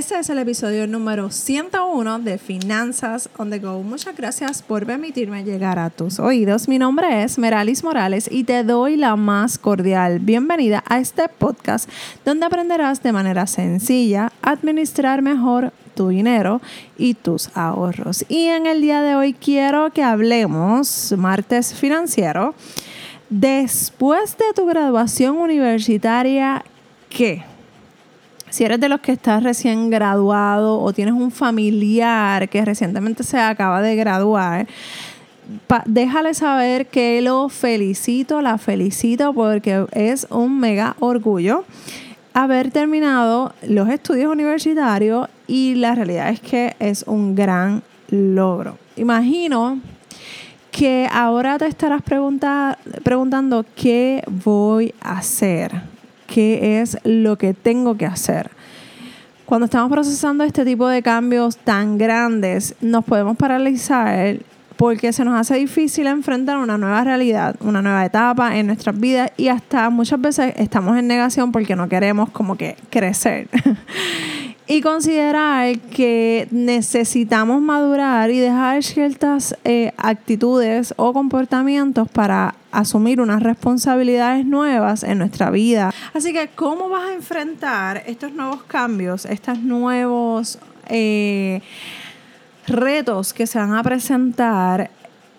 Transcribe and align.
Este 0.00 0.18
es 0.18 0.30
el 0.30 0.38
episodio 0.38 0.86
número 0.86 1.30
101 1.30 2.20
de 2.20 2.38
Finanzas 2.38 3.28
on 3.36 3.50
the 3.50 3.58
Go. 3.58 3.82
Muchas 3.82 4.16
gracias 4.16 4.62
por 4.62 4.86
permitirme 4.86 5.44
llegar 5.44 5.78
a 5.78 5.90
tus 5.90 6.18
oídos. 6.18 6.68
Mi 6.68 6.78
nombre 6.78 7.22
es 7.22 7.36
Meralis 7.36 7.84
Morales 7.84 8.26
y 8.32 8.44
te 8.44 8.64
doy 8.64 8.96
la 8.96 9.14
más 9.16 9.58
cordial 9.58 10.18
bienvenida 10.18 10.82
a 10.88 11.00
este 11.00 11.28
podcast 11.28 11.86
donde 12.24 12.46
aprenderás 12.46 13.02
de 13.02 13.12
manera 13.12 13.46
sencilla 13.46 14.32
administrar 14.40 15.20
mejor 15.20 15.70
tu 15.94 16.08
dinero 16.08 16.62
y 16.96 17.12
tus 17.12 17.54
ahorros. 17.54 18.24
Y 18.30 18.46
en 18.46 18.64
el 18.64 18.80
día 18.80 19.02
de 19.02 19.16
hoy 19.16 19.34
quiero 19.34 19.90
que 19.92 20.02
hablemos, 20.02 21.12
martes 21.18 21.74
financiero, 21.74 22.54
después 23.28 24.38
de 24.38 24.46
tu 24.56 24.64
graduación 24.64 25.36
universitaria, 25.36 26.64
¿qué? 27.10 27.49
Si 28.50 28.64
eres 28.64 28.80
de 28.80 28.88
los 28.88 29.00
que 29.00 29.12
estás 29.12 29.42
recién 29.42 29.90
graduado 29.90 30.80
o 30.80 30.92
tienes 30.92 31.14
un 31.14 31.30
familiar 31.30 32.48
que 32.48 32.64
recientemente 32.64 33.22
se 33.22 33.38
acaba 33.38 33.80
de 33.80 33.94
graduar, 33.94 34.66
déjale 35.86 36.34
saber 36.34 36.86
que 36.86 37.20
lo 37.22 37.48
felicito, 37.48 38.42
la 38.42 38.58
felicito 38.58 39.32
porque 39.32 39.86
es 39.92 40.26
un 40.30 40.58
mega 40.58 40.96
orgullo 40.98 41.64
haber 42.34 42.70
terminado 42.70 43.52
los 43.62 43.88
estudios 43.88 44.32
universitarios 44.32 45.28
y 45.46 45.74
la 45.76 45.94
realidad 45.94 46.30
es 46.30 46.40
que 46.40 46.74
es 46.78 47.04
un 47.06 47.34
gran 47.34 47.82
logro. 48.08 48.78
Imagino 48.96 49.80
que 50.70 51.08
ahora 51.12 51.58
te 51.58 51.66
estarás 51.66 52.02
preguntando 52.02 53.64
qué 53.74 54.22
voy 54.28 54.94
a 55.00 55.18
hacer 55.18 55.99
qué 56.32 56.80
es 56.80 56.96
lo 57.04 57.36
que 57.36 57.54
tengo 57.54 57.96
que 57.96 58.06
hacer. 58.06 58.50
Cuando 59.44 59.64
estamos 59.64 59.90
procesando 59.90 60.44
este 60.44 60.64
tipo 60.64 60.86
de 60.86 61.02
cambios 61.02 61.56
tan 61.56 61.98
grandes, 61.98 62.76
nos 62.80 63.04
podemos 63.04 63.36
paralizar 63.36 64.36
porque 64.76 65.12
se 65.12 65.24
nos 65.24 65.38
hace 65.38 65.56
difícil 65.56 66.06
enfrentar 66.06 66.56
una 66.56 66.78
nueva 66.78 67.02
realidad, 67.04 67.56
una 67.60 67.82
nueva 67.82 68.04
etapa 68.06 68.56
en 68.56 68.68
nuestras 68.68 68.98
vidas 68.98 69.32
y 69.36 69.48
hasta 69.48 69.90
muchas 69.90 70.20
veces 70.20 70.54
estamos 70.56 70.96
en 70.96 71.08
negación 71.08 71.52
porque 71.52 71.76
no 71.76 71.88
queremos 71.88 72.30
como 72.30 72.56
que 72.56 72.76
crecer. 72.90 73.48
y 74.70 74.82
considerar 74.82 75.80
que 75.80 76.46
necesitamos 76.52 77.60
madurar 77.60 78.30
y 78.30 78.38
dejar 78.38 78.84
ciertas 78.84 79.56
eh, 79.64 79.92
actitudes 79.96 80.94
o 80.96 81.12
comportamientos 81.12 82.08
para 82.08 82.54
asumir 82.70 83.20
unas 83.20 83.42
responsabilidades 83.42 84.46
nuevas 84.46 85.02
en 85.02 85.18
nuestra 85.18 85.50
vida. 85.50 85.92
Así 86.14 86.32
que, 86.32 86.50
¿cómo 86.54 86.88
vas 86.88 87.10
a 87.10 87.14
enfrentar 87.14 88.04
estos 88.06 88.32
nuevos 88.32 88.62
cambios, 88.62 89.24
estos 89.24 89.58
nuevos 89.58 90.60
eh, 90.86 91.62
retos 92.68 93.32
que 93.32 93.48
se 93.48 93.58
van 93.58 93.74
a 93.74 93.82
presentar 93.82 94.88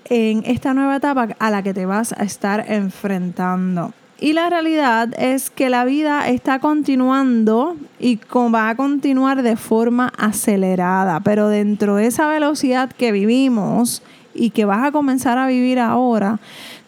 en 0.10 0.44
esta 0.46 0.74
nueva 0.74 0.98
etapa 0.98 1.30
a 1.40 1.50
la 1.50 1.64
que 1.64 1.74
te 1.74 1.86
vas 1.86 2.12
a 2.12 2.26
estar 2.26 2.66
enfrentando? 2.68 3.94
Y 4.24 4.34
la 4.34 4.52
realidad 4.52 5.10
es 5.18 5.50
que 5.50 5.72
la 5.72 5.84
vida 5.84 6.30
está 6.30 6.60
continuando 6.60 7.76
y 8.00 8.20
va 8.54 8.70
a 8.70 8.76
continuar 8.76 9.42
de 9.42 9.56
forma 9.56 10.14
acelerada, 10.16 11.22
pero 11.22 11.48
dentro 11.48 11.96
de 11.96 12.06
esa 12.06 12.28
velocidad 12.28 12.92
que 12.92 13.12
vivimos 13.12 14.04
y 14.36 14.52
que 14.52 14.66
vas 14.66 14.86
a 14.86 14.92
comenzar 14.92 15.40
a 15.40 15.48
vivir 15.48 15.80
ahora, 15.80 16.40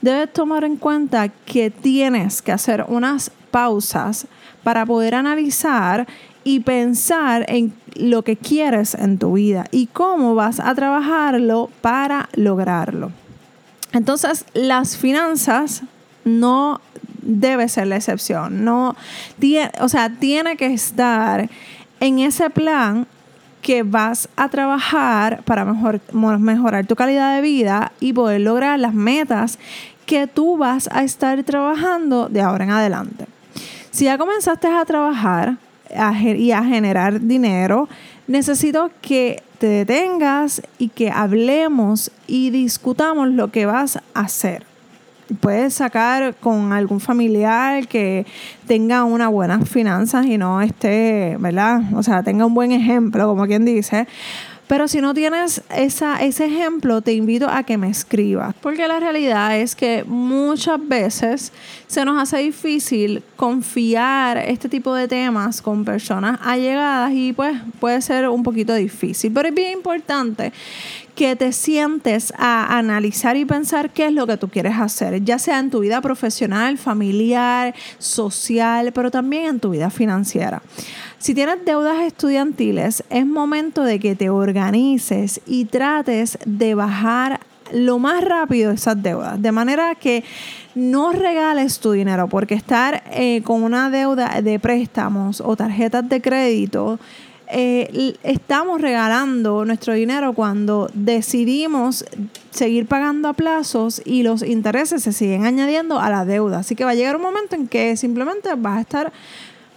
debes 0.03 0.31
tomar 0.31 0.63
en 0.63 0.77
cuenta 0.77 1.29
que 1.29 1.71
tienes 1.71 2.43
que 2.43 2.51
hacer 2.51 2.85
unas 2.87 3.31
pausas 3.49 4.27
para 4.61 4.85
poder 4.85 5.15
analizar 5.15 6.05
y 6.43 6.59
pensar 6.59 7.45
en 7.47 7.73
lo 7.95 8.21
que 8.21 8.35
quieres 8.35 8.93
en 8.93 9.17
tu 9.17 9.33
vida 9.33 9.65
y 9.71 9.87
cómo 9.87 10.35
vas 10.35 10.59
a 10.59 10.75
trabajarlo 10.75 11.71
para 11.81 12.29
lograrlo. 12.35 13.11
Entonces, 13.91 14.45
las 14.53 14.97
finanzas 14.97 15.81
no 16.25 16.79
debe 17.25 17.69
ser 17.69 17.87
la 17.87 17.97
excepción. 17.97 18.63
No, 18.63 18.95
o 19.79 19.89
sea, 19.89 20.09
tiene 20.09 20.57
que 20.57 20.67
estar 20.67 21.49
en 21.99 22.19
ese 22.19 22.49
plan 22.49 23.07
que 23.61 23.83
vas 23.83 24.27
a 24.35 24.49
trabajar 24.49 25.41
para 25.43 25.65
mejor, 25.65 26.01
mejorar 26.11 26.85
tu 26.85 26.95
calidad 26.95 27.35
de 27.35 27.41
vida 27.41 27.93
y 27.99 28.13
poder 28.13 28.41
lograr 28.41 28.77
las 28.79 28.93
metas 28.93 29.57
que 30.05 30.27
tú 30.27 30.57
vas 30.57 30.89
a 30.91 31.03
estar 31.03 31.41
trabajando 31.43 32.27
de 32.27 32.41
ahora 32.41 32.65
en 32.65 32.71
adelante. 32.71 33.25
Si 33.89 34.05
ya 34.05 34.17
comenzaste 34.17 34.67
a 34.67 34.83
trabajar 34.83 35.55
y 36.37 36.51
a 36.51 36.63
generar 36.63 37.21
dinero, 37.21 37.87
necesito 38.27 38.91
que 39.01 39.41
te 39.59 39.67
detengas 39.67 40.61
y 40.77 40.89
que 40.89 41.09
hablemos 41.09 42.11
y 42.27 42.49
discutamos 42.49 43.29
lo 43.29 43.49
que 43.49 43.65
vas 43.65 43.97
a 43.97 44.01
hacer 44.13 44.72
puedes 45.39 45.73
sacar 45.73 46.35
con 46.35 46.73
algún 46.73 46.99
familiar 46.99 47.87
que 47.87 48.25
tenga 48.67 49.03
una 49.03 49.27
buenas 49.27 49.67
finanzas 49.69 50.25
y 50.25 50.37
no 50.37 50.61
esté, 50.61 51.37
¿verdad? 51.39 51.81
O 51.93 52.03
sea, 52.03 52.23
tenga 52.23 52.45
un 52.45 52.53
buen 52.53 52.71
ejemplo, 52.71 53.27
como 53.27 53.45
quien 53.45 53.65
dice. 53.65 54.07
Pero 54.67 54.87
si 54.87 55.01
no 55.01 55.13
tienes 55.13 55.61
esa, 55.75 56.23
ese 56.23 56.45
ejemplo, 56.45 57.01
te 57.01 57.13
invito 57.13 57.49
a 57.49 57.63
que 57.63 57.77
me 57.77 57.89
escribas, 57.89 58.55
porque 58.61 58.87
la 58.87 58.99
realidad 58.99 59.57
es 59.57 59.75
que 59.75 60.05
muchas 60.05 60.79
veces 60.87 61.51
se 61.85 62.05
nos 62.05 62.21
hace 62.21 62.37
difícil 62.37 63.21
confiar 63.35 64.37
este 64.37 64.69
tipo 64.69 64.95
de 64.95 65.09
temas 65.09 65.61
con 65.61 65.83
personas 65.83 66.39
allegadas 66.41 67.11
y 67.13 67.33
pues 67.33 67.55
puede 67.79 68.01
ser 68.01 68.29
un 68.29 68.41
poquito 68.41 68.73
difícil, 68.73 69.33
pero 69.33 69.49
es 69.49 69.53
bien 69.53 69.73
importante 69.73 70.53
que 71.15 71.35
te 71.35 71.51
sientes 71.51 72.33
a 72.37 72.77
analizar 72.77 73.37
y 73.37 73.45
pensar 73.45 73.91
qué 73.91 74.07
es 74.07 74.13
lo 74.13 74.25
que 74.25 74.37
tú 74.37 74.49
quieres 74.49 74.77
hacer, 74.77 75.23
ya 75.23 75.37
sea 75.37 75.59
en 75.59 75.69
tu 75.69 75.79
vida 75.79 76.01
profesional, 76.01 76.77
familiar, 76.77 77.73
social, 77.99 78.91
pero 78.93 79.11
también 79.11 79.45
en 79.45 79.59
tu 79.59 79.69
vida 79.69 79.89
financiera. 79.89 80.61
Si 81.19 81.33
tienes 81.33 81.63
deudas 81.65 82.01
estudiantiles, 82.01 83.03
es 83.09 83.25
momento 83.25 83.83
de 83.83 83.99
que 83.99 84.15
te 84.15 84.29
organices 84.29 85.39
y 85.45 85.65
trates 85.65 86.37
de 86.45 86.75
bajar 86.75 87.39
lo 87.71 87.97
más 87.97 88.23
rápido 88.23 88.71
esas 88.71 89.01
deudas, 89.01 89.41
de 89.41 89.51
manera 89.51 89.95
que 89.95 90.23
no 90.75 91.11
regales 91.11 91.79
tu 91.79 91.91
dinero, 91.91 92.27
porque 92.27 92.55
estar 92.55 93.03
eh, 93.11 93.41
con 93.43 93.63
una 93.63 93.89
deuda 93.89 94.41
de 94.41 94.59
préstamos 94.59 95.41
o 95.41 95.55
tarjetas 95.55 96.07
de 96.09 96.21
crédito 96.21 96.99
eh, 97.47 98.15
estamos 98.23 98.81
regalando 98.81 99.65
nuestro 99.65 99.93
dinero 99.93 100.33
cuando 100.33 100.89
decidimos 100.93 102.05
seguir 102.51 102.87
pagando 102.87 103.27
a 103.27 103.33
plazos 103.33 104.01
y 104.05 104.23
los 104.23 104.43
intereses 104.43 105.03
se 105.03 105.13
siguen 105.13 105.45
añadiendo 105.45 105.99
a 105.99 106.09
la 106.09 106.25
deuda. 106.25 106.59
Así 106.59 106.75
que 106.75 106.85
va 106.85 106.91
a 106.91 106.95
llegar 106.95 107.15
un 107.15 107.21
momento 107.21 107.55
en 107.55 107.67
que 107.67 107.97
simplemente 107.97 108.53
vas 108.55 108.77
a 108.77 108.81
estar 108.81 109.13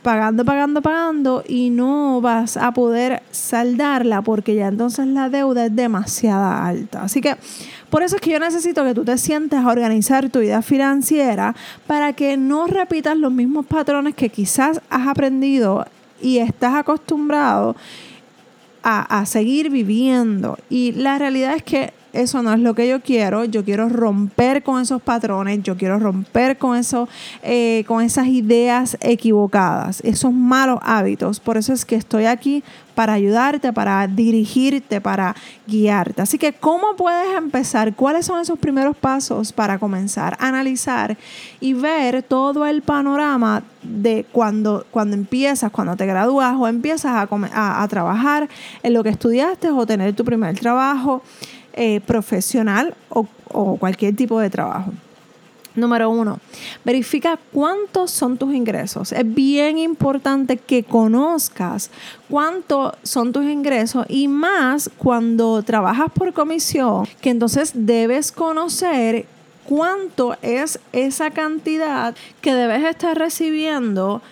pagando, 0.07 0.45
pagando, 0.45 0.83
pagando 0.83 1.43
y 1.49 1.71
no 1.71 2.21
vas 2.21 2.57
a 2.57 2.73
poder 2.73 3.25
saldarla 3.33 4.23
porque 4.23 4.55
ya 4.55 4.69
entonces 4.69 5.05
la 5.09 5.29
deuda 5.29 5.67
es 5.67 5.75
demasiado 5.75 6.45
alta. 6.45 7.03
Así 7.03 7.21
que 7.21 7.37
por 7.91 8.05
eso 8.05 8.15
es 8.15 8.23
que 8.23 8.31
yo 8.31 8.39
necesito 8.39 8.85
que 8.85 8.95
tú 8.95 9.05
te 9.05 9.19
sientes 9.19 9.59
a 9.59 9.69
organizar 9.69 10.29
tu 10.31 10.39
vida 10.39 10.63
financiera 10.63 11.57
para 11.89 12.13
que 12.13 12.37
no 12.37 12.69
repitas 12.69 13.17
los 13.17 13.33
mismos 13.33 13.67
patrones 13.67 14.15
que 14.15 14.29
quizás 14.29 14.81
has 14.91 15.09
aprendido 15.09 15.87
y 16.21 16.39
estás 16.39 16.75
acostumbrado 16.75 17.77
a, 18.83 19.21
a 19.21 19.27
seguir 19.27 19.71
viviendo. 19.71 20.59
Y 20.71 20.93
la 20.93 21.19
realidad 21.19 21.57
es 21.57 21.63
que 21.63 21.93
eso 22.17 22.43
no 22.43 22.53
es 22.53 22.61
lo 22.61 22.75
que 22.75 22.89
yo 22.89 23.01
quiero, 23.01 23.45
yo 23.45 23.65
quiero 23.65 23.89
romper 23.89 24.63
con 24.63 24.81
esos 24.81 25.03
patrones, 25.03 25.63
yo 25.63 25.77
quiero 25.77 25.99
romper 25.99 26.59
con, 26.59 26.77
eso, 26.77 27.09
eh, 27.43 27.85
con 27.87 28.03
esas 28.03 28.27
ideas 28.29 28.97
equivocadas, 29.01 30.01
esos 30.05 30.33
malos 30.33 30.79
hábitos. 30.83 31.41
Por 31.41 31.57
eso 31.57 31.73
es 31.73 31.85
que 31.85 31.97
estoy 31.97 32.25
aquí 32.25 32.65
para 32.97 33.13
ayudarte, 33.13 33.75
para 33.75 34.07
dirigirte, 34.07 35.03
para 35.03 35.37
guiarte. 35.67 36.23
Así 36.23 36.39
que, 36.39 36.55
¿cómo 36.55 36.97
puedes 36.97 37.37
empezar? 37.37 37.95
¿Cuáles 37.95 38.25
son 38.25 38.41
esos 38.41 38.59
primeros 38.59 38.97
pasos 38.97 39.53
para 39.53 39.79
comenzar 39.79 40.37
a 40.41 40.49
analizar 40.49 41.17
y 41.61 41.75
ver 41.75 42.23
todo 42.23 42.65
el 42.65 42.81
panorama 42.81 43.63
de 43.83 44.25
cuando, 44.33 44.87
cuando 44.91 45.15
empiezas, 45.15 45.71
cuando 45.71 45.95
te 45.95 46.07
gradúas 46.07 46.57
o 46.59 46.67
empiezas 46.67 47.13
a, 47.13 47.83
a 47.83 47.89
trabajar 47.89 48.49
en 48.83 48.95
lo 48.95 49.05
que 49.05 49.11
estudiaste 49.11 49.71
o 49.71 49.87
tener 49.87 50.15
tu 50.15 50.25
primer 50.25 50.59
trabajo? 50.59 51.23
Eh, 51.79 52.01
profesional 52.01 52.95
o, 53.11 53.29
cualquier 53.77 54.17
tipo 54.17 54.41
de 54.41 54.49
trabajo. 54.49 54.95
Número 55.75 56.09
uno, 56.09 56.41
verifica 56.87 57.39
cuántos 57.53 58.11
son 58.11 58.39
tus 58.39 58.55
ingresos. 58.55 59.13
Es 59.13 59.35
bien 59.35 59.77
importante 59.77 60.57
que 60.57 60.85
conozcas 60.85 61.91
cuántos 62.31 62.95
son 63.03 63.31
tus 63.31 63.45
ingresos 63.45 64.07
y 64.09 64.27
más 64.27 64.91
cuando 64.97 65.63
trabajas 65.63 66.11
por 66.15 66.33
comisión, 66.33 67.07
que 67.21 67.29
entonces 67.29 67.73
debes 67.75 68.33
conocer 68.33 69.27
cuánto 69.67 70.35
es 70.41 70.79
esa 70.95 71.31
cantidad 71.31 72.15
que 72.41 72.55
debes 72.55 72.85
estar 72.85 73.19
recibiendo 73.19 74.23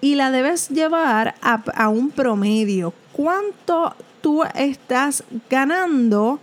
y 0.00 0.14
la 0.14 0.30
debes 0.30 0.68
llevar 0.68 1.34
a 1.42 1.88
un 1.88 2.10
promedio. 2.10 2.94
¿Cuánto 3.10 3.92
tú 4.20 4.44
estás 4.54 5.24
ganando? 5.50 6.38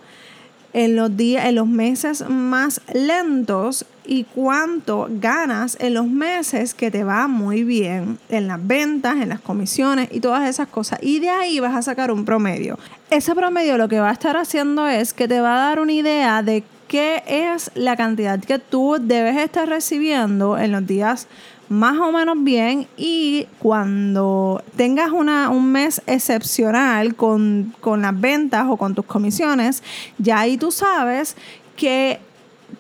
En 0.74 0.96
los 0.96 1.16
días, 1.16 1.46
en 1.46 1.56
los 1.56 1.68
meses 1.68 2.28
más 2.28 2.82
lentos 2.94 3.86
y 4.06 4.26
cuánto 4.26 5.08
ganas 5.10 5.78
en 5.80 5.94
los 5.94 6.08
meses 6.08 6.74
que 6.74 6.92
te 6.92 7.04
va 7.04 7.28
muy 7.28 7.64
bien 7.64 8.20
en 8.30 8.48
las 8.48 8.66
ventas, 8.66 9.16
en 9.16 9.30
las 9.30 9.40
comisiones 9.40 10.10
y 10.12 10.20
todas 10.20 10.50
esas 10.50 10.68
cosas. 10.68 11.00
Y 11.02 11.20
de 11.20 11.30
ahí 11.30 11.60
vas 11.60 11.76
a 11.76 11.82
sacar 11.82 12.12
un 12.12 12.26
promedio. 12.26 12.78
Ese 13.10 13.36
promedio 13.36 13.78
lo 13.78 13.88
que 13.88 14.00
va 14.00 14.10
a 14.10 14.14
estar 14.14 14.36
haciendo 14.36 14.88
es 14.88 15.14
que 15.14 15.28
te 15.28 15.40
va 15.40 15.56
a 15.56 15.68
dar 15.70 15.80
una 15.80 15.94
idea 15.94 16.42
de 16.42 16.64
qué 16.94 17.24
es 17.26 17.72
la 17.74 17.96
cantidad 17.96 18.40
que 18.40 18.60
tú 18.60 18.98
debes 19.02 19.36
estar 19.38 19.68
recibiendo 19.68 20.60
en 20.60 20.72
los 20.72 20.86
días 20.86 21.28
más 21.68 21.98
o 21.98 22.12
menos 22.12 22.44
bien 22.44 22.86
y 22.98 23.48
cuando 23.58 24.62
tengas 24.76 25.10
una, 25.10 25.50
un 25.50 25.72
mes 25.72 26.04
excepcional 26.06 27.16
con, 27.16 27.74
con 27.80 28.04
las 28.04 28.22
ventas 28.22 28.68
o 28.70 28.78
con 28.78 28.94
tus 28.94 29.06
comisiones, 29.06 29.82
ya 30.20 30.42
ahí 30.42 30.56
tú 30.56 30.70
sabes 30.70 31.36
que 31.76 32.20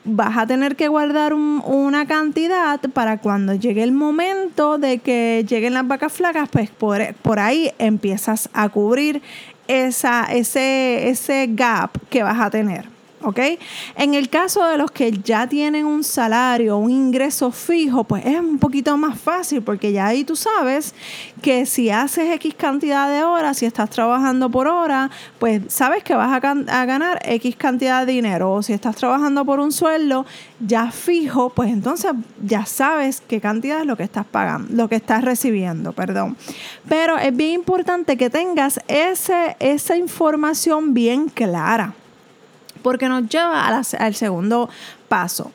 vas 0.05 0.37
a 0.37 0.45
tener 0.45 0.75
que 0.75 0.89
guardar 0.89 1.33
una 1.33 2.05
cantidad 2.05 2.79
para 2.93 3.17
cuando 3.17 3.55
llegue 3.55 3.81
el 3.81 3.93
momento 3.93 4.77
de 4.77 4.99
que 4.99 5.43
lleguen 5.49 5.73
las 5.73 5.87
vacas 5.87 6.13
flacas, 6.13 6.49
pues 6.49 6.69
por, 6.69 7.15
por 7.23 7.39
ahí 7.39 7.71
empiezas 7.79 8.47
a 8.53 8.69
cubrir 8.69 9.23
esa, 9.67 10.25
ese, 10.25 11.09
ese 11.09 11.47
gap 11.49 11.97
que 12.11 12.21
vas 12.21 12.39
a 12.39 12.51
tener. 12.51 12.92
¿Ok? 13.23 13.39
En 13.95 14.13
el 14.13 14.29
caso 14.29 14.65
de 14.65 14.77
los 14.77 14.91
que 14.91 15.11
ya 15.11 15.47
tienen 15.47 15.85
un 15.85 16.03
salario, 16.03 16.77
un 16.77 16.91
ingreso 16.91 17.51
fijo, 17.51 18.03
pues 18.03 18.25
es 18.25 18.39
un 18.39 18.59
poquito 18.59 18.95
más 18.97 19.19
fácil 19.19 19.61
porque 19.61 19.91
ya 19.91 20.07
ahí 20.07 20.23
tú 20.23 20.35
sabes 20.35 20.93
que 21.41 21.65
si 21.65 21.89
haces 21.89 22.31
X 22.35 22.53
cantidad 22.55 23.09
de 23.09 23.23
horas, 23.23 23.57
si 23.57 23.65
estás 23.65 23.89
trabajando 23.89 24.49
por 24.49 24.67
hora, 24.67 25.09
pues 25.39 25.61
sabes 25.69 26.03
que 26.03 26.15
vas 26.15 26.31
a, 26.31 26.35
a 26.37 26.85
ganar 26.85 27.19
X 27.25 27.55
cantidad 27.55 28.05
de 28.05 28.13
dinero. 28.13 28.53
O 28.53 28.63
si 28.63 28.73
estás 28.73 28.95
trabajando 28.95 29.45
por 29.45 29.59
un 29.59 29.71
sueldo 29.71 30.25
ya 30.59 30.91
fijo, 30.91 31.49
pues 31.49 31.69
entonces 31.69 32.11
ya 32.41 32.65
sabes 32.65 33.21
qué 33.27 33.39
cantidad 33.39 33.81
es 33.81 33.85
lo 33.85 33.97
que 33.97 34.03
estás 34.03 34.25
pagando, 34.25 34.73
lo 34.73 34.89
que 34.89 34.95
estás 34.95 35.23
recibiendo, 35.23 35.93
perdón. 35.93 36.37
Pero 36.87 37.17
es 37.17 37.35
bien 37.35 37.53
importante 37.53 38.17
que 38.17 38.29
tengas 38.29 38.79
ese, 38.87 39.55
esa 39.59 39.95
información 39.95 40.93
bien 40.93 41.29
clara 41.29 41.93
porque 42.83 43.09
nos 43.09 43.27
lleva 43.27 43.67
al 43.67 44.15
segundo 44.15 44.69
paso, 45.07 45.51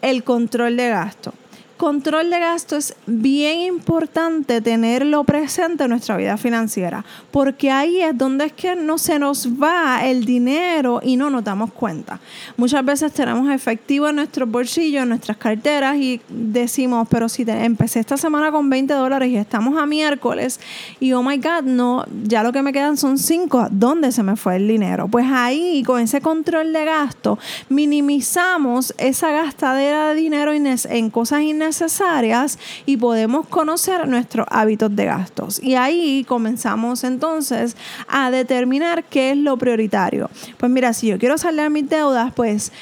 el 0.00 0.24
control 0.24 0.78
de 0.78 0.88
gasto 0.88 1.34
control 1.80 2.28
de 2.28 2.38
gasto 2.38 2.76
es 2.76 2.94
bien 3.06 3.60
importante 3.60 4.60
tenerlo 4.60 5.24
presente 5.24 5.84
en 5.84 5.90
nuestra 5.90 6.18
vida 6.18 6.36
financiera, 6.36 7.06
porque 7.30 7.70
ahí 7.70 8.02
es 8.02 8.18
donde 8.18 8.44
es 8.44 8.52
que 8.52 8.76
no 8.76 8.98
se 8.98 9.18
nos 9.18 9.48
va 9.48 10.04
el 10.04 10.26
dinero 10.26 11.00
y 11.02 11.16
no 11.16 11.30
nos 11.30 11.42
damos 11.42 11.72
cuenta. 11.72 12.20
Muchas 12.58 12.84
veces 12.84 13.14
tenemos 13.14 13.50
efectivo 13.50 14.10
en 14.10 14.16
nuestros 14.16 14.46
bolsillos, 14.50 15.04
en 15.04 15.08
nuestras 15.08 15.38
carteras 15.38 15.96
y 15.96 16.20
decimos, 16.28 17.08
pero 17.10 17.30
si 17.30 17.46
empecé 17.48 18.00
esta 18.00 18.18
semana 18.18 18.52
con 18.52 18.68
20 18.68 18.92
dólares 18.92 19.30
y 19.30 19.36
estamos 19.36 19.80
a 19.80 19.86
miércoles 19.86 20.60
y 21.00 21.14
oh 21.14 21.22
my 21.22 21.38
God, 21.38 21.62
no, 21.62 22.04
ya 22.24 22.42
lo 22.42 22.52
que 22.52 22.60
me 22.60 22.74
quedan 22.74 22.98
son 22.98 23.16
5, 23.16 23.68
¿dónde 23.70 24.12
se 24.12 24.22
me 24.22 24.36
fue 24.36 24.56
el 24.56 24.68
dinero? 24.68 25.08
Pues 25.08 25.24
ahí 25.30 25.82
con 25.86 25.98
ese 26.02 26.20
control 26.20 26.74
de 26.74 26.84
gasto 26.84 27.38
minimizamos 27.70 28.92
esa 28.98 29.30
gastadera 29.30 30.10
de 30.10 30.14
dinero 30.16 30.52
en 30.52 31.08
cosas 31.08 31.40
innecesarias 31.40 31.69
necesarias 31.70 32.58
y 32.84 32.96
podemos 32.96 33.46
conocer 33.46 34.08
nuestros 34.08 34.46
hábitos 34.50 34.94
de 34.94 35.04
gastos. 35.04 35.62
Y 35.62 35.76
ahí 35.76 36.24
comenzamos 36.24 37.04
entonces 37.04 37.76
a 38.08 38.30
determinar 38.32 39.04
qué 39.04 39.30
es 39.30 39.36
lo 39.36 39.56
prioritario. 39.56 40.28
Pues 40.58 40.70
mira, 40.70 40.92
si 40.92 41.06
yo 41.06 41.18
quiero 41.18 41.38
salir 41.38 41.70
mis 41.70 41.88
deudas, 41.88 42.32
pues 42.34 42.72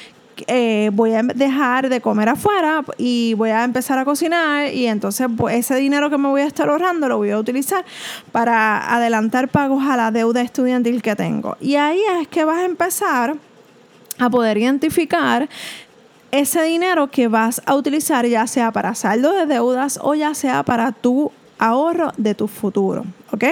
eh, 0.47 0.89
voy 0.93 1.13
a 1.13 1.21
dejar 1.21 1.89
de 1.89 2.01
comer 2.01 2.29
afuera 2.29 2.83
y 2.97 3.33
voy 3.35 3.49
a 3.49 3.63
empezar 3.63 3.99
a 3.99 4.05
cocinar 4.05 4.73
y 4.73 4.87
entonces 4.87 5.27
pues, 5.37 5.55
ese 5.55 5.75
dinero 5.75 6.09
que 6.09 6.17
me 6.17 6.29
voy 6.29 6.41
a 6.41 6.45
estar 6.45 6.69
ahorrando 6.69 7.09
lo 7.09 7.17
voy 7.17 7.31
a 7.31 7.37
utilizar 7.37 7.83
para 8.31 8.95
adelantar 8.95 9.49
pagos 9.49 9.83
a 9.83 9.97
la 9.97 10.11
deuda 10.11 10.41
estudiantil 10.41 11.01
que 11.01 11.15
tengo. 11.15 11.57
Y 11.59 11.75
ahí 11.75 12.01
es 12.21 12.27
que 12.27 12.45
vas 12.45 12.59
a 12.59 12.65
empezar 12.65 13.35
a 14.17 14.29
poder 14.29 14.57
identificar 14.57 15.47
ese 16.31 16.61
dinero 16.63 17.09
que 17.09 17.27
vas 17.27 17.61
a 17.65 17.75
utilizar 17.75 18.25
ya 18.25 18.47
sea 18.47 18.71
para 18.71 18.95
saldo 18.95 19.33
de 19.33 19.45
deudas 19.45 19.99
o 20.01 20.15
ya 20.15 20.33
sea 20.33 20.63
para 20.63 20.91
tu 20.91 21.31
ahorro 21.57 22.11
de 22.17 22.35
tu 22.35 22.47
futuro. 22.47 23.05
¿Ok? 23.31 23.43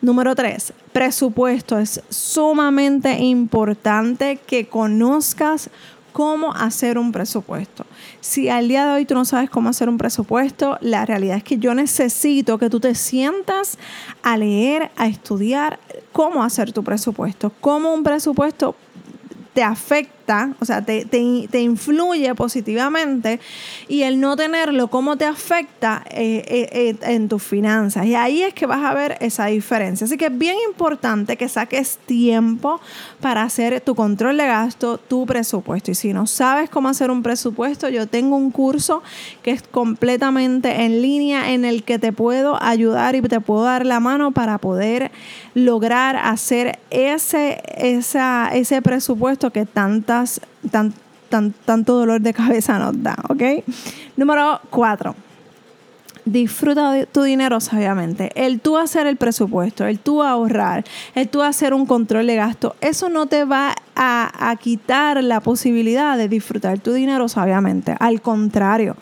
Número 0.00 0.34
tres, 0.34 0.72
presupuesto. 0.92 1.78
Es 1.78 2.02
sumamente 2.08 3.18
importante 3.18 4.38
que 4.46 4.66
conozcas 4.66 5.70
cómo 6.12 6.52
hacer 6.52 6.98
un 6.98 7.12
presupuesto. 7.12 7.86
Si 8.20 8.48
al 8.48 8.68
día 8.68 8.86
de 8.86 8.92
hoy 8.92 9.04
tú 9.04 9.14
no 9.14 9.24
sabes 9.24 9.50
cómo 9.50 9.68
hacer 9.68 9.88
un 9.88 9.98
presupuesto, 9.98 10.78
la 10.80 11.06
realidad 11.06 11.36
es 11.36 11.44
que 11.44 11.58
yo 11.58 11.74
necesito 11.74 12.58
que 12.58 12.70
tú 12.70 12.80
te 12.80 12.94
sientas 12.94 13.78
a 14.22 14.36
leer, 14.36 14.90
a 14.96 15.06
estudiar 15.06 15.78
cómo 16.12 16.42
hacer 16.42 16.72
tu 16.72 16.82
presupuesto, 16.82 17.52
cómo 17.60 17.94
un 17.94 18.02
presupuesto 18.02 18.74
te 19.54 19.62
afecta, 19.62 20.19
o 20.60 20.64
sea, 20.64 20.82
te, 20.82 21.06
influye 21.60 22.34
positivamente 22.34 23.40
y 23.88 24.02
el 24.02 24.20
no 24.20 24.36
tenerlo, 24.36 24.88
cómo 24.88 25.16
te 25.16 25.24
afecta 25.24 26.04
eh, 26.10 26.44
eh, 26.46 26.68
eh, 26.72 27.14
en 27.14 27.28
tus 27.28 27.42
finanzas. 27.42 28.06
Y 28.06 28.14
ahí 28.14 28.42
es 28.42 28.54
que 28.54 28.66
vas 28.66 28.84
a 28.84 28.94
ver 28.94 29.16
esa 29.20 29.46
diferencia. 29.46 30.04
Así 30.04 30.16
que 30.16 30.26
es 30.26 30.38
bien 30.38 30.56
importante 30.68 31.36
que 31.36 31.48
saques 31.48 31.98
tiempo 32.06 32.80
para 33.20 33.42
hacer 33.42 33.80
tu 33.80 33.94
control 33.94 34.36
de 34.36 34.46
gasto, 34.46 34.98
tu 34.98 35.26
presupuesto. 35.26 35.90
Y 35.90 35.94
si 35.94 36.12
no 36.12 36.26
sabes 36.26 36.70
cómo 36.70 36.88
hacer 36.88 37.10
un 37.10 37.22
presupuesto, 37.22 37.88
yo 37.88 38.06
tengo 38.06 38.36
un 38.36 38.50
curso 38.50 39.02
que 39.42 39.50
es 39.50 39.62
completamente 39.62 40.84
en 40.84 41.02
línea 41.02 41.52
en 41.52 41.64
el 41.64 41.82
que 41.82 41.98
te 41.98 42.12
puedo 42.12 42.62
ayudar 42.62 43.16
y 43.16 43.22
te 43.22 43.40
puedo 43.40 43.64
dar 43.64 43.84
la 43.84 44.00
mano 44.00 44.30
para 44.30 44.58
poder 44.58 45.10
lograr 45.54 46.16
hacer 46.16 46.78
ese, 46.90 47.60
ese 47.74 48.82
presupuesto 48.82 49.50
que 49.50 49.66
tanto 51.64 51.94
dolor 51.94 52.20
de 52.20 52.32
cabeza 52.32 52.78
nos 52.78 53.02
da, 53.02 53.16
¿ok? 53.28 53.64
Número 54.16 54.60
cuatro 54.70 55.14
disfruta 56.24 56.92
de 56.92 57.06
tu 57.06 57.22
dinero 57.22 57.60
sabiamente. 57.60 58.30
El 58.34 58.60
tú 58.60 58.76
hacer 58.76 59.06
el 59.06 59.16
presupuesto, 59.16 59.86
el 59.86 59.98
tú 59.98 60.22
ahorrar, 60.22 60.84
el 61.14 61.28
tú 61.28 61.42
hacer 61.42 61.74
un 61.74 61.86
control 61.86 62.26
de 62.26 62.36
gasto, 62.36 62.76
eso 62.80 63.08
no 63.08 63.26
te 63.26 63.44
va 63.44 63.74
a, 63.94 64.50
a, 64.50 64.56
quitar 64.56 65.22
la 65.22 65.40
posibilidad 65.40 66.16
de 66.16 66.28
disfrutar 66.28 66.78
tu 66.78 66.92
dinero 66.92 67.28
sabiamente. 67.28 67.94
Al 67.98 68.22
contrario, 68.22 68.96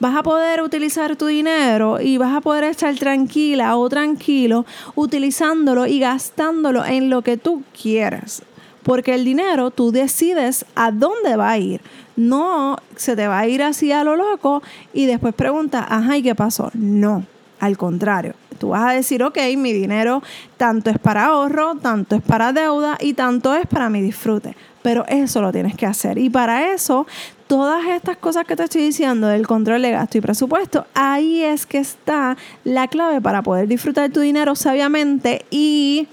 vas 0.00 0.16
a 0.16 0.22
poder 0.22 0.62
utilizar 0.62 1.16
tu 1.16 1.26
dinero 1.26 2.00
y 2.00 2.18
vas 2.18 2.34
a 2.34 2.40
poder 2.40 2.64
estar 2.64 2.94
tranquila 2.96 3.76
o 3.76 3.88
tranquilo 3.88 4.66
utilizándolo 4.94 5.86
y 5.86 6.00
gastándolo 6.00 6.84
en 6.84 7.10
lo 7.10 7.22
que 7.22 7.36
tú 7.36 7.62
quieras. 7.80 8.42
Porque 8.82 9.14
el 9.14 9.24
dinero 9.24 9.70
tú 9.70 9.92
decides 9.92 10.64
a 10.74 10.90
dónde 10.90 11.36
va 11.36 11.50
a 11.50 11.58
ir. 11.58 11.80
No 12.16 12.76
se 12.96 13.16
te 13.16 13.26
va 13.28 13.38
a 13.40 13.48
ir 13.48 13.62
así 13.62 13.92
a 13.92 14.04
lo 14.04 14.16
loco 14.16 14.62
y 14.92 15.06
después 15.06 15.34
pregunta, 15.34 15.86
ajá, 15.88 16.16
¿y 16.16 16.22
qué 16.22 16.34
pasó? 16.34 16.70
No, 16.74 17.24
al 17.60 17.78
contrario. 17.78 18.34
Tú 18.58 18.68
vas 18.68 18.90
a 18.90 18.92
decir, 18.92 19.24
ok, 19.24 19.38
mi 19.56 19.72
dinero 19.72 20.22
tanto 20.56 20.90
es 20.90 20.98
para 20.98 21.26
ahorro, 21.26 21.74
tanto 21.76 22.14
es 22.14 22.22
para 22.22 22.52
deuda 22.52 22.96
y 23.00 23.14
tanto 23.14 23.54
es 23.54 23.66
para 23.66 23.90
mi 23.90 24.00
disfrute. 24.00 24.54
Pero 24.82 25.04
eso 25.08 25.40
lo 25.40 25.50
tienes 25.50 25.74
que 25.74 25.86
hacer. 25.86 26.18
Y 26.18 26.30
para 26.30 26.72
eso, 26.72 27.06
todas 27.48 27.84
estas 27.86 28.16
cosas 28.18 28.44
que 28.44 28.54
te 28.54 28.64
estoy 28.64 28.82
diciendo 28.82 29.26
del 29.26 29.46
control 29.46 29.82
de 29.82 29.90
gasto 29.90 30.18
y 30.18 30.20
presupuesto, 30.20 30.86
ahí 30.94 31.42
es 31.42 31.66
que 31.66 31.78
está 31.78 32.36
la 32.62 32.88
clave 32.88 33.20
para 33.20 33.42
poder 33.42 33.66
disfrutar 33.66 34.10
tu 34.10 34.20
dinero 34.20 34.54
sabiamente 34.54 35.44
y 35.50 36.06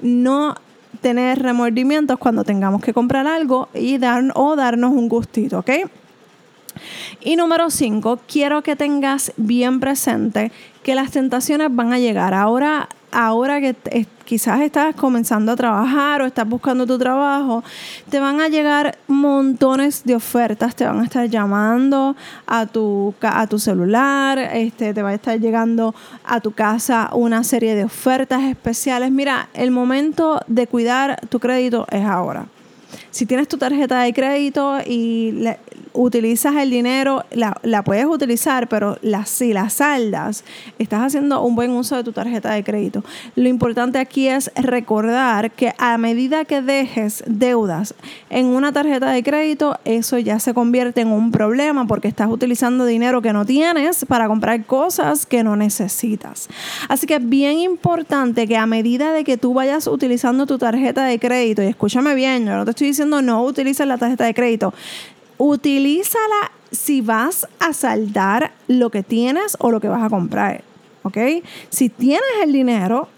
no 0.00 0.54
tener 1.00 1.40
remordimientos 1.42 2.18
cuando 2.18 2.44
tengamos 2.44 2.82
que 2.82 2.92
comprar 2.92 3.26
algo 3.26 3.68
y 3.74 3.98
dar, 3.98 4.24
o 4.34 4.56
darnos 4.56 4.92
un 4.92 5.08
gustito, 5.08 5.60
¿ok? 5.60 5.70
Y 7.20 7.36
número 7.36 7.70
cinco, 7.70 8.20
quiero 8.26 8.62
que 8.62 8.76
tengas 8.76 9.32
bien 9.36 9.80
presente 9.80 10.52
que 10.82 10.94
las 10.94 11.10
tentaciones 11.10 11.68
van 11.70 11.92
a 11.92 11.98
llegar. 11.98 12.34
Ahora 12.34 12.88
ahora 13.10 13.60
que 13.60 13.74
quizás 14.24 14.60
estás 14.60 14.94
comenzando 14.94 15.52
a 15.52 15.56
trabajar 15.56 16.20
o 16.20 16.26
estás 16.26 16.46
buscando 16.46 16.86
tu 16.86 16.98
trabajo, 16.98 17.64
te 18.10 18.20
van 18.20 18.40
a 18.40 18.48
llegar 18.48 18.98
montones 19.06 20.04
de 20.04 20.14
ofertas, 20.14 20.76
te 20.76 20.84
van 20.84 21.00
a 21.00 21.04
estar 21.04 21.28
llamando 21.28 22.14
a 22.46 22.66
tu, 22.66 23.14
a 23.22 23.46
tu 23.46 23.58
celular, 23.58 24.38
este, 24.38 24.92
te 24.92 25.02
va 25.02 25.10
a 25.10 25.14
estar 25.14 25.40
llegando 25.40 25.94
a 26.24 26.40
tu 26.40 26.52
casa 26.52 27.10
una 27.14 27.42
serie 27.44 27.74
de 27.74 27.84
ofertas 27.84 28.42
especiales. 28.42 29.10
Mira, 29.10 29.48
el 29.54 29.70
momento 29.70 30.40
de 30.46 30.66
cuidar 30.66 31.20
tu 31.28 31.40
crédito 31.40 31.86
es 31.90 32.04
ahora. 32.04 32.46
Si 33.10 33.26
tienes 33.26 33.48
tu 33.48 33.58
tarjeta 33.58 34.00
de 34.00 34.12
crédito 34.12 34.78
y 34.86 35.44
utilizas 35.98 36.54
el 36.56 36.70
dinero, 36.70 37.24
la, 37.32 37.56
la 37.62 37.82
puedes 37.82 38.06
utilizar, 38.06 38.68
pero 38.68 38.98
la, 39.02 39.26
si 39.26 39.52
la 39.52 39.68
saldas, 39.68 40.44
estás 40.78 41.02
haciendo 41.02 41.42
un 41.42 41.56
buen 41.56 41.72
uso 41.72 41.96
de 41.96 42.04
tu 42.04 42.12
tarjeta 42.12 42.52
de 42.52 42.62
crédito. 42.62 43.02
Lo 43.34 43.48
importante 43.48 43.98
aquí 43.98 44.28
es 44.28 44.50
recordar 44.54 45.50
que 45.50 45.74
a 45.76 45.98
medida 45.98 46.44
que 46.44 46.62
dejes 46.62 47.24
deudas 47.26 47.94
en 48.30 48.46
una 48.46 48.72
tarjeta 48.72 49.10
de 49.10 49.24
crédito, 49.24 49.76
eso 49.84 50.18
ya 50.18 50.38
se 50.38 50.54
convierte 50.54 51.00
en 51.00 51.08
un 51.08 51.32
problema 51.32 51.86
porque 51.86 52.06
estás 52.06 52.30
utilizando 52.30 52.84
dinero 52.84 53.20
que 53.20 53.32
no 53.32 53.44
tienes 53.44 54.04
para 54.04 54.28
comprar 54.28 54.64
cosas 54.66 55.26
que 55.26 55.42
no 55.42 55.56
necesitas. 55.56 56.48
Así 56.88 57.08
que 57.08 57.16
es 57.16 57.28
bien 57.28 57.58
importante 57.58 58.46
que 58.46 58.56
a 58.56 58.66
medida 58.66 59.12
de 59.12 59.24
que 59.24 59.36
tú 59.36 59.52
vayas 59.52 59.88
utilizando 59.88 60.46
tu 60.46 60.58
tarjeta 60.58 61.04
de 61.04 61.18
crédito, 61.18 61.60
y 61.62 61.66
escúchame 61.66 62.14
bien, 62.14 62.46
yo 62.46 62.54
no 62.54 62.64
te 62.64 62.70
estoy 62.70 62.86
diciendo 62.86 63.20
no 63.20 63.42
utilices 63.42 63.86
la 63.86 63.98
tarjeta 63.98 64.24
de 64.24 64.34
crédito, 64.34 64.72
utilízala 65.38 66.52
si 66.70 67.00
vas 67.00 67.46
a 67.60 67.72
saldar 67.72 68.52
lo 68.66 68.90
que 68.90 69.02
tienes 69.02 69.56
o 69.60 69.70
lo 69.70 69.80
que 69.80 69.88
vas 69.88 70.02
a 70.02 70.10
comprar. 70.10 70.62
¿Ok? 71.02 71.16
Si 71.70 71.88
tienes 71.88 72.28
el 72.42 72.52
dinero, 72.52 73.08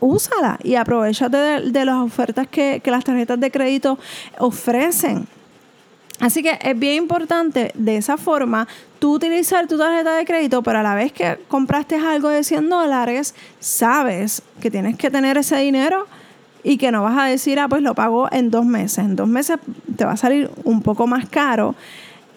úsala 0.00 0.58
y 0.62 0.74
aprovechate 0.74 1.36
de, 1.36 1.84
las 1.84 1.96
ofertas 1.96 2.48
que, 2.48 2.80
que 2.82 2.90
las 2.90 3.04
tarjetas 3.04 3.38
de 3.38 3.50
crédito 3.50 3.98
ofrecen. 4.38 5.28
Así 6.18 6.42
que 6.42 6.58
es 6.62 6.78
bien 6.78 6.94
importante 6.94 7.72
de 7.74 7.96
esa 7.98 8.16
forma 8.16 8.66
tú 8.98 9.14
utilizar 9.14 9.66
tu 9.66 9.76
tarjeta 9.76 10.16
de 10.16 10.24
crédito, 10.24 10.62
pero 10.62 10.78
a 10.78 10.82
la 10.82 10.94
vez 10.94 11.12
que 11.12 11.38
compraste 11.48 11.96
algo 11.96 12.30
de 12.30 12.42
100 12.42 12.70
dólares, 12.70 13.34
sabes 13.60 14.42
que 14.60 14.70
tienes 14.70 14.96
que 14.96 15.10
tener 15.10 15.36
ese 15.36 15.56
dinero 15.56 16.06
y 16.66 16.78
que 16.78 16.90
no 16.90 17.04
vas 17.04 17.16
a 17.16 17.26
decir, 17.26 17.60
ah, 17.60 17.68
pues 17.68 17.80
lo 17.80 17.94
pago 17.94 18.28
en 18.32 18.50
dos 18.50 18.66
meses. 18.66 18.98
En 18.98 19.14
dos 19.14 19.28
meses 19.28 19.58
te 19.96 20.04
va 20.04 20.12
a 20.12 20.16
salir 20.16 20.50
un 20.64 20.82
poco 20.82 21.06
más 21.06 21.28
caro 21.28 21.76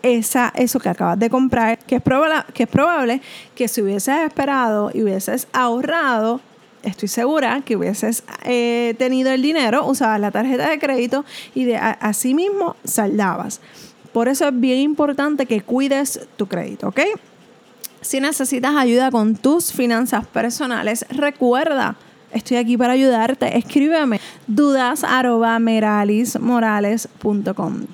esa, 0.03 0.53
eso 0.55 0.79
que 0.79 0.87
acabas 0.87 1.17
de 1.17 1.31
comprar, 1.31 1.79
que 1.79 1.95
es, 1.95 2.01
probable, 2.03 2.43
que 2.53 2.63
es 2.63 2.69
probable 2.69 3.21
que 3.55 3.67
si 3.67 3.81
hubieses 3.81 4.19
esperado 4.19 4.91
y 4.93 5.01
hubieses 5.01 5.47
ahorrado, 5.51 6.41
estoy 6.83 7.07
segura 7.07 7.63
que 7.65 7.75
hubieses 7.75 8.23
eh, 8.43 8.93
tenido 8.99 9.31
el 9.31 9.41
dinero, 9.41 9.87
usabas 9.87 10.19
la 10.19 10.29
tarjeta 10.29 10.69
de 10.69 10.77
crédito 10.77 11.25
y 11.55 11.63
de 11.63 11.77
así 11.77 12.35
mismo 12.35 12.75
saldabas. 12.83 13.61
Por 14.13 14.27
eso 14.27 14.47
es 14.47 14.59
bien 14.59 14.77
importante 14.77 15.47
que 15.47 15.61
cuides 15.61 16.27
tu 16.37 16.47
crédito, 16.47 16.89
¿ok? 16.89 16.99
Si 18.01 18.19
necesitas 18.19 18.75
ayuda 18.75 19.09
con 19.09 19.35
tus 19.35 19.73
finanzas 19.73 20.27
personales, 20.27 21.03
recuerda 21.09 21.97
Estoy 22.31 22.57
aquí 22.57 22.77
para 22.77 22.93
ayudarte. 22.93 23.57
Escríbeme 23.57 24.19
dudas 24.45 25.03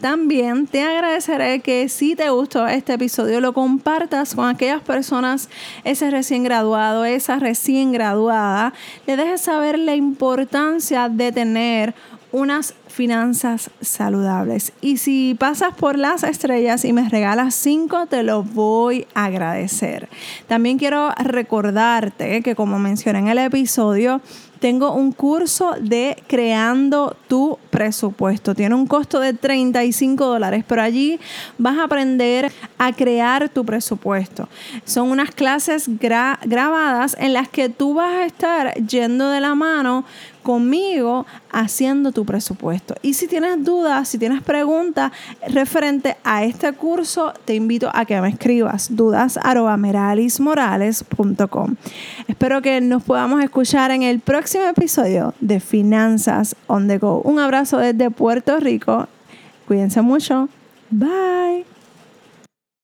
También 0.01 0.67
te 0.67 0.81
agradeceré 0.83 1.61
que 1.61 1.87
si 1.89 2.15
te 2.15 2.29
gustó 2.29 2.67
este 2.67 2.93
episodio 2.93 3.39
lo 3.39 3.53
compartas 3.53 4.35
con 4.35 4.47
aquellas 4.47 4.81
personas, 4.81 5.49
ese 5.83 6.11
recién 6.11 6.43
graduado, 6.43 7.05
esa 7.05 7.39
recién 7.39 7.91
graduada, 7.91 8.73
le 9.07 9.15
dejes 9.15 9.41
saber 9.41 9.79
la 9.79 9.95
importancia 9.95 11.09
de 11.09 11.31
tener 11.31 11.93
unas 12.31 12.73
finanzas 12.95 13.69
saludables. 13.81 14.71
Y 14.81 14.97
si 14.97 15.35
pasas 15.37 15.73
por 15.75 15.99
las 15.99 16.23
estrellas 16.23 16.85
y 16.85 16.93
me 16.93 17.07
regalas 17.09 17.53
cinco, 17.53 18.07
te 18.07 18.23
lo 18.23 18.41
voy 18.41 19.05
a 19.13 19.25
agradecer. 19.25 20.09
También 20.47 20.79
quiero 20.79 21.11
recordarte 21.17 22.41
que 22.41 22.55
como 22.55 22.79
mencioné 22.79 23.19
en 23.19 23.27
el 23.27 23.37
episodio, 23.39 24.21
tengo 24.59 24.93
un 24.93 25.11
curso 25.11 25.75
de 25.79 26.17
creando 26.27 27.15
tu 27.27 27.59
presupuesto. 27.69 28.55
Tiene 28.55 28.75
un 28.75 28.87
costo 28.87 29.19
de 29.19 29.33
35 29.33 30.25
dólares, 30.25 30.63
pero 30.67 30.81
allí 30.81 31.19
vas 31.57 31.77
a 31.77 31.83
aprender 31.83 32.51
a 32.77 32.93
crear 32.93 33.49
tu 33.49 33.65
presupuesto. 33.65 34.47
Son 34.85 35.11
unas 35.11 35.31
clases 35.31 35.89
grabadas 35.99 37.15
en 37.19 37.33
las 37.33 37.49
que 37.49 37.69
tú 37.69 37.95
vas 37.95 38.15
a 38.15 38.25
estar 38.25 38.73
yendo 38.75 39.29
de 39.29 39.41
la 39.41 39.55
mano 39.55 40.05
conmigo 40.45 41.25
haciendo 41.51 42.11
tu 42.11 42.23
presupuesto. 42.23 42.84
Y 43.01 43.13
si 43.13 43.27
tienes 43.27 43.63
dudas, 43.63 44.07
si 44.07 44.17
tienes 44.17 44.41
preguntas 44.41 45.11
referente 45.47 46.17
a 46.23 46.43
este 46.43 46.71
curso, 46.73 47.33
te 47.45 47.55
invito 47.55 47.89
a 47.93 48.05
que 48.05 48.19
me 48.21 48.29
escribas 48.29 48.95
dudas 48.95 49.37
Espero 52.27 52.61
que 52.61 52.81
nos 52.81 53.03
podamos 53.03 53.43
escuchar 53.43 53.91
en 53.91 54.03
el 54.03 54.19
próximo 54.19 54.65
episodio 54.65 55.33
de 55.39 55.59
Finanzas 55.59 56.55
on 56.67 56.87
the 56.87 56.97
Go. 56.97 57.21
Un 57.21 57.39
abrazo 57.39 57.77
desde 57.77 58.09
Puerto 58.11 58.59
Rico. 58.59 59.07
Cuídense 59.67 60.01
mucho. 60.01 60.49
Bye. 60.89 61.74